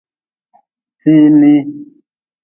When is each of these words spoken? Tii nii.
Tii 1.01 1.25
nii. 1.39 1.59